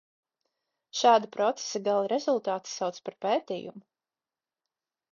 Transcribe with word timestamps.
Šāda 1.01 1.29
procesa 1.35 1.83
gala 1.89 2.09
rezultātu 2.15 2.75
sauc 2.79 3.01
par 3.11 3.21
pētījumu. 3.29 3.89